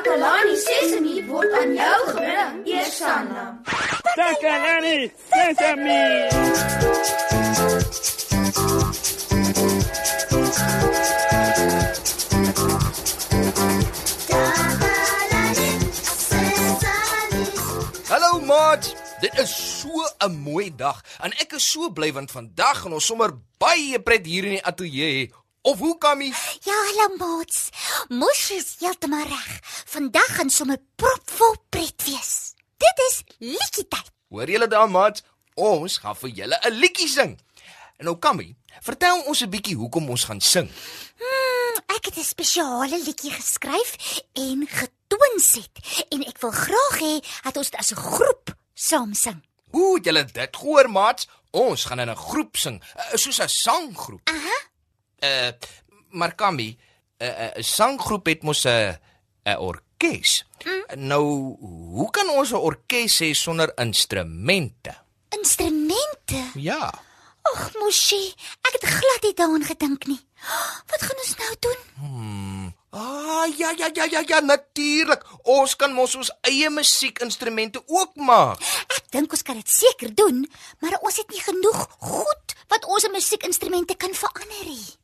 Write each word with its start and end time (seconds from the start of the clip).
Takalani 0.00 0.56
Sesemi 0.56 1.14
word 1.28 1.52
aan 1.52 1.74
jou 1.76 2.00
gebring, 2.08 2.60
Eersanna. 2.64 3.42
Takalani 4.16 5.12
Sesame. 5.28 6.00
Hallo 18.08 18.40
maat. 18.40 18.88
Dit 19.20 19.36
is 19.36 19.52
so 19.52 19.92
'n 20.24 20.32
mooi 20.32 20.72
dag 20.76 21.04
en 21.20 21.32
ek 21.36 21.52
is 21.52 21.70
so 21.70 21.92
bly 21.92 22.12
want 22.12 22.30
vandag 22.30 22.80
gaan 22.80 22.96
ons 22.96 23.04
sommer 23.04 23.36
baie 23.58 24.00
pret 24.00 24.24
hier 24.24 24.44
in 24.44 24.56
die 24.56 24.64
ateljee 24.64 25.12
hê. 25.12 25.40
Of 25.62 25.78
hoe 25.78 25.98
Kammy? 25.98 26.32
Ja, 26.64 26.72
hallo 26.72 27.16
maats. 27.20 27.68
Mos 28.08 28.50
is 28.50 28.76
heeltemal 28.80 29.26
reg. 29.28 29.60
Vandag 29.90 30.36
gaan 30.36 30.50
sommer 30.50 30.78
propvol 30.94 31.56
pret 31.68 32.04
wees. 32.06 32.52
Dit 32.78 33.00
is 33.08 33.16
liedjie 33.38 33.88
tyd. 33.90 34.10
Hoor 34.30 34.50
julle 34.50 34.68
daar 34.70 34.90
maat? 34.90 35.18
Ons 35.58 35.96
gaan 35.98 36.14
vir 36.14 36.30
julle 36.30 36.58
'n 36.62 36.78
liedjie 36.78 37.08
sing. 37.08 37.32
En 37.98 38.04
nou 38.04 38.14
Kammy, 38.18 38.54
vertel 38.80 39.22
ons 39.26 39.42
'n 39.42 39.50
bietjie 39.50 39.74
hoekom 39.74 40.08
ons 40.08 40.24
gaan 40.24 40.40
sing. 40.40 40.70
Hmm, 41.18 41.82
ek 41.96 42.04
het 42.04 42.16
'n 42.16 42.22
spesiale 42.22 43.02
liedjie 43.02 43.30
geskryf 43.30 44.22
en 44.32 44.68
getoonset 44.68 45.74
en 46.08 46.22
ek 46.22 46.38
wil 46.38 46.50
graag 46.50 46.96
hê 47.00 47.42
dat 47.42 47.56
ons 47.56 47.70
dit 47.70 47.80
as 47.80 47.90
'n 47.90 47.96
groep 47.96 48.54
saam 48.74 49.14
sing. 49.14 49.42
Het 49.72 50.04
julle 50.04 50.24
dit 50.24 50.56
gehoor 50.56 50.90
maat? 50.90 51.26
Ons 51.50 51.84
gaan 51.84 52.00
in 52.00 52.10
'n 52.10 52.16
groep 52.16 52.56
sing, 52.56 52.82
uh, 52.96 53.16
soos 53.16 53.40
'n 53.40 53.48
sanggroep. 53.48 54.28
Aha. 54.28 54.58
Uh 55.18 55.52
maar 56.10 56.34
Kammy, 56.34 56.78
'n 57.18 57.24
uh, 57.24 57.58
'n 57.58 57.62
sanggroep 57.62 58.26
het 58.26 58.42
mos 58.42 58.64
'n 58.64 59.09
'n 59.44 59.56
orkes. 59.58 60.44
Mm. 60.64 61.08
Nou, 61.08 61.56
hoe 61.94 62.10
kan 62.10 62.28
ons 62.28 62.50
'n 62.52 62.54
orkes 62.60 63.20
hê 63.20 63.32
sonder 63.34 63.72
instrumente? 63.76 64.96
Instrumente. 65.28 66.40
Ja. 66.54 66.92
Ag, 67.42 67.72
mosie, 67.78 68.34
ek 68.62 68.72
het 68.72 68.84
glad 68.84 69.22
nie 69.22 69.34
daaraan 69.34 69.64
gedink 69.64 70.06
nie. 70.06 70.20
Wat 70.86 71.02
gaan 71.02 71.18
ons 71.24 71.36
nou 71.36 71.54
doen? 71.58 71.80
Ah, 72.90 73.46
ja 73.56 73.70
ja 73.70 73.88
ja 73.94 74.04
ja 74.04 74.22
ja, 74.26 74.40
natuurlik. 74.40 75.22
Ons 75.42 75.76
kan 75.76 75.92
mos 75.92 76.14
ons 76.18 76.30
eie 76.40 76.70
musiekinstrumente 76.70 77.82
ook 77.86 78.16
maak. 78.18 78.58
Ek 78.90 79.06
dink 79.14 79.30
ons 79.30 79.44
kan 79.46 79.54
dit 79.54 79.70
seker 79.70 80.10
doen, 80.14 80.42
maar 80.82 80.98
ons 80.98 81.16
het 81.16 81.30
nie 81.30 81.42
genoeg 81.44 81.86
goed 81.98 82.56
wat 82.68 82.84
ons 82.90 83.06
musiekinstrumente 83.14 83.94
kan 83.94 84.14
verander 84.14 84.66
nie. 84.66 84.99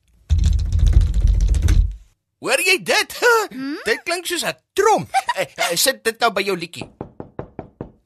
Hoor 2.44 2.60
jy 2.60 2.78
dit? 2.82 3.16
Hmm? 3.46 3.76
Dit 3.86 4.02
klink 4.02 4.26
soos 4.26 4.42
'n 4.42 4.56
trom. 4.74 5.06
uh, 5.38 5.44
uh, 5.46 5.76
sit 5.78 6.02
dit 6.04 6.18
nou 6.20 6.32
by 6.34 6.42
jou 6.42 6.56
liedjie. 6.58 6.86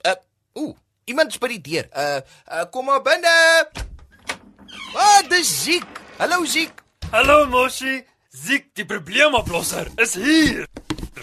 Uh, 0.07 0.13
ooh, 0.61 0.75
iemand 1.09 1.33
is 1.33 1.41
by 1.41 1.49
die 1.49 1.61
deur. 1.65 1.89
Uh, 1.97 2.21
uh 2.45 2.67
kom 2.71 2.85
maar 2.85 3.01
binne. 3.03 3.33
Ah, 4.95 5.23
dis 5.29 5.49
Ziek. 5.65 5.89
Hallo 6.19 6.45
Ziek. 6.45 6.83
Hallo 7.11 7.47
Moshi. 7.47 8.05
Ziek, 8.31 8.69
die 8.79 8.85
probleemoplosser, 8.87 9.89
is 9.97 10.15
hier. 10.15 10.69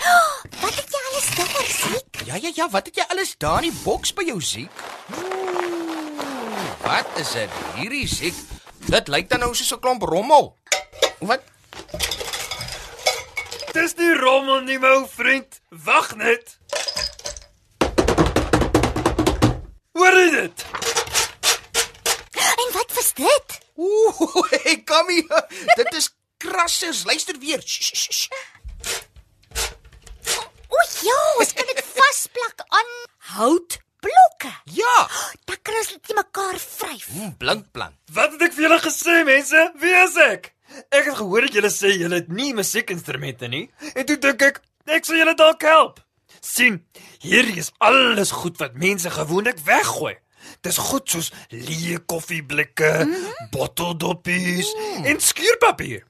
Wat 0.62 0.74
het 0.76 0.90
jy 0.92 1.04
alles 1.12 1.30
daar, 1.38 1.70
Siek? 1.72 2.22
Ja 2.28 2.36
ja 2.36 2.52
ja, 2.56 2.70
wat 2.70 2.90
het 2.90 2.98
jy 3.00 3.06
alles 3.08 3.38
daar 3.38 3.64
in 3.64 3.70
die 3.70 3.80
boks 3.86 4.12
by 4.18 4.26
jou 4.28 4.42
Ziek? 4.42 4.82
Ooh, 5.16 5.38
Wat 6.84 7.08
is 7.22 7.32
dit 7.38 7.62
hierdie 7.78 8.08
Ziek? 8.08 8.36
Dit 8.90 9.08
lyk 9.08 9.30
dan 9.30 9.46
nou 9.46 9.54
soos 9.56 9.72
'n 9.78 9.80
klomp 9.80 10.04
rommel. 10.04 10.58
Wat? 11.20 11.44
Dis 13.78 13.94
nie 14.00 14.14
rommel 14.18 14.64
nie, 14.66 14.78
my 14.82 14.90
ou 14.98 15.04
vriend. 15.10 15.60
Wag 15.86 16.16
net. 16.18 16.56
Hoor 19.98 20.18
jy 20.18 20.30
dit? 20.34 20.64
En 22.64 22.72
wat 22.74 22.96
was 22.98 23.12
dit? 23.20 23.58
Ooh, 23.78 24.42
hey 24.64 24.80
Kammy, 24.90 25.20
dit 25.80 25.94
is 26.00 26.10
krassers. 26.42 27.04
Luister 27.06 27.38
weer. 27.42 27.62
Shh, 27.62 27.94
shh, 27.94 28.10
shh. 28.10 28.28
O 30.68 30.82
ja, 31.06 31.20
ons 31.42 31.54
kan 31.54 31.70
dit 31.70 31.84
vasplak 32.00 32.66
aan 32.68 32.92
houtblokke. 33.38 34.52
Ja, 34.74 34.98
Dan 35.48 35.62
kan 35.62 35.78
ons 35.84 35.94
dit 35.94 36.14
mekaar 36.18 36.58
vryf. 36.66 37.08
mm, 37.14 37.34
blinkplan. 37.40 37.94
Wat 38.14 38.34
het 38.36 38.50
ek 38.50 38.58
vir 38.58 38.68
julle 38.72 38.82
gesê, 38.84 39.22
mense? 39.28 39.68
Wie 39.82 39.96
is 40.02 40.18
ek? 40.26 40.54
Ek 40.90 41.06
het 41.10 41.18
gehoor 41.18 41.48
dat 41.48 41.58
julle 41.58 41.72
sê 41.74 41.94
julle 41.96 42.22
het 42.22 42.30
nie 42.34 42.54
musiekinstrumente 42.58 43.48
nie. 43.52 43.66
En 43.94 44.06
toe 44.06 44.18
dink 44.22 44.42
ek, 44.42 44.62
ek 44.86 45.08
sal 45.08 45.20
julle 45.22 45.36
dalk 45.36 45.66
help. 45.68 46.04
sien, 46.42 46.78
hierdie 47.20 47.58
is 47.60 47.72
alles 47.78 48.32
goed 48.32 48.60
wat 48.62 48.76
mense 48.78 49.10
gewoonlik 49.10 49.58
weggooi. 49.66 50.14
Dis 50.62 50.78
goed 50.78 51.10
soos 51.10 51.32
leë 51.50 52.04
koffieblikke, 52.06 52.92
mm 53.06 53.14
-hmm. 53.14 53.50
botteldoppies 53.52 54.70
mm. 54.76 55.06
en 55.06 55.20
skuurpapier. 55.20 56.06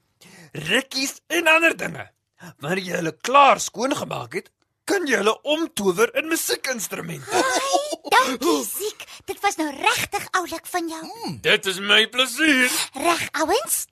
Rekkies 0.52 1.20
en 1.26 1.48
ander 1.48 1.76
dinge. 1.76 2.10
Wanneer 2.58 2.84
jy 2.84 2.94
hulle 3.00 3.16
klaar 3.20 3.60
skoongemaak 3.60 4.34
het, 4.34 4.50
kan 4.88 5.06
jy 5.08 5.20
hulle 5.20 5.34
omtower 5.42 6.10
in 6.18 6.30
musiekinstrumente. 6.30 7.42
Dankie, 8.14 8.64
Siek. 8.64 9.04
Dit 9.28 9.40
was 9.44 9.58
nou 9.60 9.68
regtig 9.74 10.24
oulik 10.40 10.66
van 10.72 10.88
jou. 10.88 11.04
Dit 11.44 11.68
is 11.68 11.80
my 11.84 12.06
plesier. 12.12 12.72
Reg, 12.96 13.28
ouens. 13.44 13.84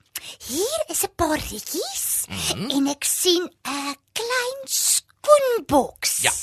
Hier 0.47 0.81
is 0.89 1.03
'n 1.05 1.13
paar 1.15 1.37
liedjies 1.51 2.25
mm 2.27 2.37
-hmm. 2.37 2.69
en 2.69 2.87
ek 2.87 3.03
sien 3.03 3.43
'n 3.45 3.95
klein 4.13 4.61
skoenboks. 4.65 6.17
Ja. 6.21 6.33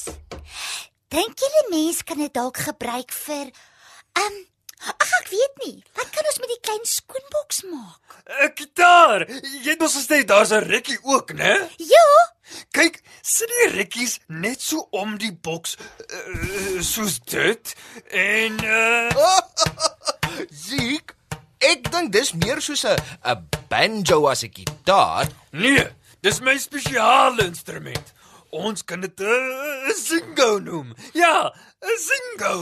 Dink 1.08 1.38
julle 1.38 1.64
mense 1.70 2.04
kan 2.04 2.18
dit 2.18 2.34
dalk 2.34 2.56
gebruik 2.56 3.12
vir 3.12 3.46
ehm 4.12 4.32
um, 4.32 4.46
ag 4.86 5.10
ek 5.20 5.28
weet 5.28 5.54
nie. 5.66 5.82
Wat 5.94 6.10
kan 6.10 6.24
ons 6.24 6.38
met 6.38 6.48
die 6.48 6.60
klein 6.60 6.84
skoenboks 6.84 7.62
maak? 7.62 8.22
'n 8.24 8.52
Gitaar. 8.54 9.26
Jy 9.64 9.70
het 9.70 9.80
mos 9.80 9.96
gesê 9.96 10.24
daar's 10.24 10.50
'n 10.52 10.64
rekkie 10.64 10.98
ook, 11.02 11.32
né? 11.32 11.54
Ja, 11.76 12.33
Kyk, 12.74 13.00
sit 13.22 13.48
die 13.48 13.68
rekkies 13.76 14.18
net 14.28 14.60
so 14.62 14.88
om 14.90 15.16
die 15.18 15.32
boks 15.32 15.76
uh, 15.78 16.80
soos 16.82 17.20
dit 17.20 17.74
en 18.10 18.58
uh 18.64 19.40
Ziek, 20.64 21.14
ek 21.62 21.88
dink 21.92 22.12
dis 22.14 22.32
meer 22.38 22.60
soos 22.64 22.84
'n 22.84 22.98
'n 23.22 23.46
banjo 23.70 24.26
as 24.30 24.44
'n 24.44 24.52
gitaar. 24.54 25.28
nee, 25.52 25.86
dis 26.22 26.40
my 26.40 26.56
spesiale 26.58 27.46
instrument. 27.46 28.12
Ons 28.50 28.84
kan 28.84 29.00
dit 29.00 29.20
'n 29.20 29.24
uh, 29.24 29.94
singo 29.94 30.58
noem. 30.58 30.94
Ja, 31.12 31.52
'n 31.82 31.98
singo. 32.08 32.52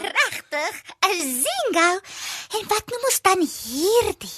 regtig, 0.00 0.74
'n 1.04 1.20
zingo. 1.44 1.88
En 2.56 2.62
wat 2.68 2.84
noem 2.90 3.04
ons 3.08 3.20
dan 3.22 3.40
hierdie? 3.40 4.36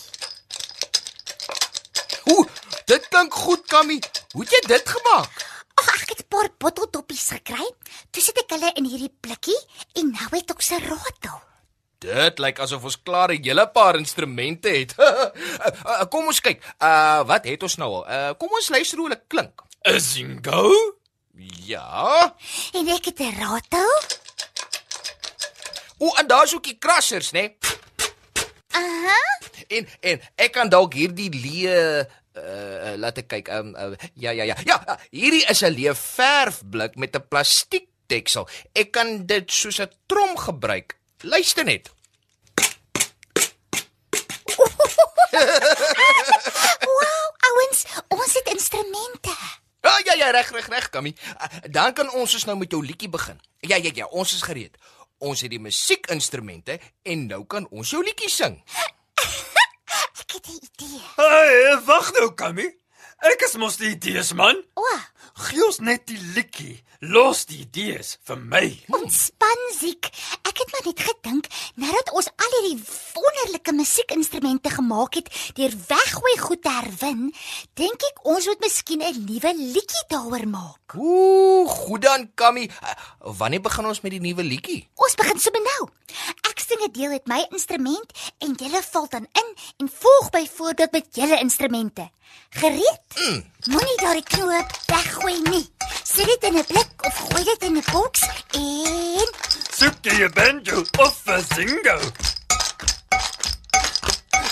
Dit 2.88 3.08
klink 3.12 3.34
goed, 3.34 3.66
Kammy. 3.68 3.98
Hoe 4.32 4.44
het 4.46 4.52
jy 4.54 4.60
dit 4.70 4.88
gemaak? 4.88 5.42
Ag, 5.78 5.90
ek 6.02 6.08
het 6.14 6.22
'n 6.24 6.28
paar 6.32 6.48
botteldoppies 6.58 7.28
gekry. 7.36 7.66
Toe 8.10 8.22
sit 8.22 8.38
ek 8.38 8.50
hulle 8.50 8.70
in 8.80 8.84
hierdie 8.88 9.12
blikkie 9.20 9.60
en 9.92 10.10
nou 10.10 10.28
het 10.32 10.50
ek 10.50 10.62
se 10.62 10.78
ratel. 10.80 11.40
Dit 11.98 12.38
lyk 12.38 12.58
asof 12.58 12.84
ons 12.84 13.02
klaar 13.02 13.28
'n 13.32 13.44
hele 13.44 13.66
paar 13.68 13.96
instrumente 13.96 14.68
het. 14.68 14.94
uh, 14.98 15.28
uh, 15.86 16.04
kom 16.08 16.26
ons 16.26 16.40
kyk. 16.40 16.64
Uh 16.80 17.24
wat 17.26 17.44
het 17.44 17.62
ons 17.62 17.76
nou 17.76 17.90
al? 17.92 18.08
Uh 18.08 18.30
kom 18.38 18.48
ons 18.50 18.68
luister 18.68 18.98
hoe 18.98 19.08
hulle 19.08 19.22
klink. 19.28 19.62
'n 19.84 20.00
Singo? 20.00 20.72
Ja. 21.66 22.34
En 22.72 22.88
ek 22.88 23.04
het 23.04 23.20
'n 23.20 23.36
ratel. 23.38 23.92
O, 25.98 26.14
en 26.14 26.26
daar's 26.26 26.54
ook 26.54 26.64
die 26.64 26.78
krassers, 26.78 27.32
né? 27.32 27.58
Aha. 28.78 29.20
En 29.68 29.88
en 30.00 30.22
ek 30.36 30.52
kan 30.54 30.70
dalk 30.72 30.94
hierdie 30.94 31.30
leë 31.34 31.82
uh 32.38 32.94
laat 33.02 33.18
ek 33.18 33.28
kyk. 33.34 33.50
Um 33.58 33.74
uh, 33.74 33.92
ja 34.14 34.30
ja 34.30 34.46
ja. 34.48 34.56
Ja, 34.66 34.78
uh, 34.86 34.96
hierdie 35.10 35.44
is 35.50 35.62
'n 35.62 35.74
leë 35.74 35.94
verfblik 35.98 36.96
met 36.96 37.16
'n 37.16 37.28
plastiek 37.28 37.88
deksel. 38.06 38.48
Ek 38.72 38.92
kan 38.92 39.26
dit 39.26 39.50
soos 39.50 39.80
'n 39.80 39.90
trom 40.06 40.36
gebruik. 40.36 40.96
Luister 41.22 41.64
net. 41.64 41.90
Wow, 46.88 47.26
ouens, 47.48 47.84
ons 48.08 48.32
het 48.34 48.48
instrumente. 48.54 49.34
Ah, 49.80 50.00
ja 50.04 50.14
ja, 50.14 50.30
reg 50.30 50.50
reg 50.50 50.68
reg, 50.68 50.88
Kammy. 50.90 51.14
Uh, 51.14 51.46
dan 51.70 51.92
kan 51.92 52.10
ons 52.12 52.32
dus 52.32 52.44
nou 52.44 52.56
met 52.58 52.70
jou 52.70 52.84
liedjie 52.84 53.08
begin. 53.08 53.40
Ja 53.60 53.76
ja 53.76 53.90
ja, 53.94 54.06
ons 54.06 54.34
is 54.34 54.42
gereed. 54.42 54.76
Ons 55.18 55.40
het 55.42 55.50
die 55.50 55.58
musiekinstrumente 55.62 56.78
en 57.02 57.26
nou 57.26 57.44
kan 57.50 57.66
ons 57.74 57.90
jou 57.90 58.02
liedjie 58.04 58.30
sing. 58.30 58.60
Ek 60.20 60.30
het 60.36 60.46
'n 60.46 60.58
idee. 60.62 61.00
Hey, 61.16 61.80
wag 61.86 62.12
nou, 62.12 62.34
Kammy. 62.34 62.68
Ek 63.18 63.42
is 63.42 63.56
mos 63.58 63.76
die 63.80 63.94
idees 63.96 64.32
man. 64.32 64.60
O, 64.78 64.84
Gee 65.38 65.62
ons 65.62 65.78
net 65.84 66.06
die 66.10 66.18
liedjie. 66.34 66.80
Los 67.14 67.44
die 67.46 67.60
idees 67.62 68.16
vir 68.26 68.38
my. 68.42 68.64
ontspan 68.96 69.60
Ziek. 69.76 70.08
Ek 70.42 70.58
het 70.58 70.72
maar 70.74 70.86
net 70.88 71.02
gedink, 71.06 71.46
nadat 71.78 72.10
ons 72.18 72.26
al 72.42 72.54
hierdie 72.56 72.80
wonderlike 73.14 73.74
musiekinstrumente 73.76 74.72
gemaak 74.74 75.20
het 75.20 75.30
deur 75.54 75.76
weggooi 75.92 76.34
goed 76.42 76.62
te 76.66 76.72
herwin, 76.74 77.28
dink 77.78 78.02
ek 78.10 78.24
ons 78.26 78.48
moet 78.50 78.66
miskien 78.66 79.02
'n 79.02 79.26
nuwe 79.30 79.52
liedjie 79.54 80.04
daaroor 80.10 80.46
maak. 80.50 80.98
Ooh, 80.98 81.68
goed 81.68 82.02
dan, 82.02 82.30
Kammy. 82.34 82.66
Uh, 82.82 82.94
wanneer 83.38 83.62
begin 83.62 83.86
ons 83.86 84.00
met 84.02 84.12
die 84.12 84.20
nuwe 84.20 84.42
liedjie? 84.42 84.88
Ons 84.96 85.14
begin 85.14 85.38
sommer 85.38 85.62
nou. 85.62 85.88
Ek 86.58 86.64
sing 86.66 86.80
'n 86.82 86.90
deel 86.90 87.10
met 87.14 87.26
my 87.30 87.46
instrument 87.54 88.10
en 88.42 88.54
julle 88.58 88.82
val 88.82 89.06
dan 89.08 89.26
in 89.32 89.48
en 89.78 89.90
volg 90.00 90.30
byvoorbeeld 90.30 90.92
met 90.92 91.06
julle 91.10 91.38
instrumente. 91.38 92.10
Gereed? 92.50 93.00
Mm. 93.14 93.44
Moenie 93.70 93.96
daardie 94.02 94.24
knoop 94.24 94.70
weggooi 94.86 95.40
nie. 95.42 95.70
Sit 96.02 96.26
dit 96.26 96.42
in 96.42 96.58
'n 96.58 96.64
blik 96.64 96.90
of 97.06 97.14
gooi 97.14 97.44
dit 97.44 97.62
in 97.62 97.76
'n 97.76 97.84
boks 97.92 98.22
en 98.50 99.28
Soek 99.78 99.98
jy 100.02 100.24
'n 100.24 100.32
banjo 100.34 100.82
of 100.98 101.22
'n 101.26 101.44
singo? 101.54 101.96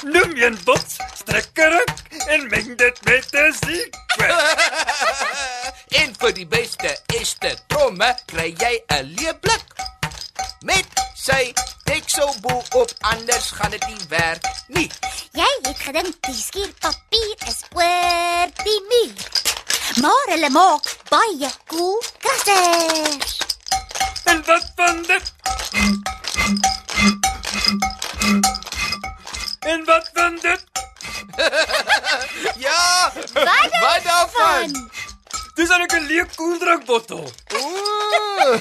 Noem 0.02 0.36
jy 0.36 0.46
'n 0.50 0.58
bots, 0.64 0.94
strek 1.18 1.58
ruk 1.58 1.96
en 2.28 2.46
meng 2.46 2.76
dit 2.76 3.04
met 3.04 3.34
'n 3.34 3.52
sequel. 3.52 4.38
en 6.00 6.14
vir 6.14 6.32
die 6.32 6.46
beste 6.46 6.98
eerste 7.16 7.56
tromme 7.66 8.14
kry 8.26 8.54
skierpapier 16.56 17.36
is 17.48 17.64
oor 17.76 18.48
die 18.64 18.80
muur. 18.90 19.24
Maar 20.00 20.30
hulle 20.32 20.48
maak 20.50 20.86
baie 21.10 21.50
cool 21.68 21.98
krassers. 22.24 23.34
En 24.24 24.40
wat 24.46 24.72
van 24.76 25.02
dit? 25.02 25.32
En 29.66 29.84
wat 29.84 30.10
van 30.14 30.38
dit? 30.40 30.64
Ja! 32.66 33.12
Wat 33.32 33.76
Wat 33.80 34.02
daarvan? 34.04 34.90
Dis 35.54 35.68
'n 35.68 36.06
leë 36.08 36.26
koeldrankbottel. 36.36 37.30
Ooh, 37.52 38.56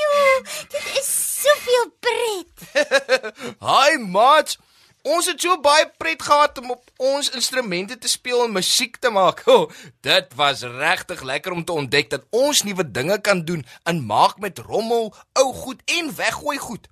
Jo, 0.00 0.42
dit 0.68 0.86
is 1.00 1.10
soveel 1.42 1.86
pret. 2.00 2.52
hi 3.70 3.96
maat. 4.16 4.56
Ons 5.02 5.30
het 5.30 5.40
so 5.40 5.56
baie 5.64 5.86
pret 5.96 6.20
gehad 6.20 6.58
om 6.60 6.74
op 6.74 6.90
ons 7.00 7.30
instrumente 7.32 7.96
te 7.96 8.08
speel 8.08 8.44
en 8.44 8.52
musiek 8.52 8.98
te 9.00 9.10
maak. 9.10 9.42
Oh, 9.50 9.70
dit 10.04 10.34
was 10.36 10.62
regtig 10.62 11.22
lekker 11.22 11.52
om 11.52 11.64
te 11.64 11.72
ontdek 11.72 12.10
dat 12.10 12.26
ons 12.30 12.62
nuwe 12.62 12.84
dinge 12.84 13.16
kan 13.20 13.44
doen 13.44 13.64
en 13.88 14.04
maak 14.06 14.38
met 14.38 14.58
rommel, 14.58 15.10
ou 15.32 15.52
goed 15.54 15.80
en 15.84 16.12
weggooi 16.14 16.58
goed. 16.58 16.86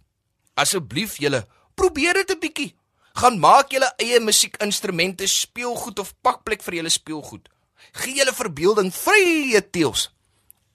Asseblief 0.55 1.19
julle, 1.21 1.45
probeer 1.75 2.15
dit 2.15 2.31
'n 2.33 2.41
bietjie. 2.41 2.75
Gaan 3.13 3.39
maak 3.39 3.71
julle 3.71 3.93
eie 3.97 4.21
musiekinstrumente, 4.21 5.27
speelgoed 5.27 5.99
of 5.99 6.15
pakplek 6.21 6.63
vir 6.63 6.75
julle 6.75 6.89
speelgoed. 6.91 7.49
Gee 7.93 8.15
julle 8.15 8.33
verbeelding 8.33 8.93
vrye 8.95 9.71
teels. 9.71 10.11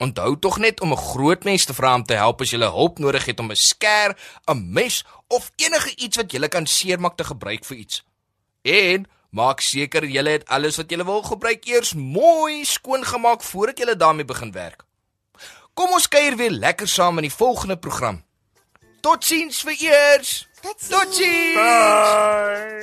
Onthou 0.04 0.36
tog 0.40 0.58
net 0.58 0.82
om 0.82 0.92
'n 0.92 1.06
groot 1.12 1.44
mens 1.44 1.66
te 1.66 1.74
vra 1.74 1.96
om 1.96 2.04
te 2.04 2.14
help 2.14 2.42
as 2.42 2.52
jy 2.52 2.60
hulp 2.60 3.00
nodig 3.00 3.26
het 3.26 3.40
om 3.40 3.52
'n 3.52 3.56
skêr, 3.56 4.10
'n 4.52 4.74
mes 4.74 5.06
of 5.28 5.52
enige 5.56 5.96
iets 5.96 6.18
wat 6.18 6.32
jy 6.32 6.48
kan 6.48 6.66
seermaak 6.66 7.16
te 7.18 7.24
gebruik 7.24 7.66
vir 7.66 7.78
iets. 7.78 8.04
En 8.62 9.08
maak 9.30 9.62
seker 9.62 10.04
jy 10.06 10.24
het 10.24 10.48
alles 10.48 10.78
wat 10.78 10.90
jy 10.92 11.04
wil 11.04 11.24
gebruik 11.24 11.66
eers 11.66 11.94
mooi 11.94 12.66
skoon 12.66 13.06
gemaak 13.06 13.42
voordat 13.42 13.78
jy 13.78 13.96
daarmee 13.96 14.26
begin 14.26 14.52
werk. 14.52 14.84
Kom 15.74 15.92
ons 15.92 16.08
kuier 16.08 16.36
weer 16.36 16.52
lekker 16.52 16.88
saam 16.88 17.18
in 17.18 17.24
die 17.24 17.38
volgende 17.42 17.78
program. 17.78 18.24
Totsiens 19.02 19.62
vir 19.62 19.76
eers. 19.80 20.48
Totsiens. 20.62 20.90
Totsiens. 20.90 21.56
Bye. 21.56 22.83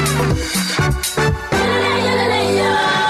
Ja, 0.00 0.06
ja, 2.16 2.26
ja, 2.28 2.50
ja. 2.50 3.09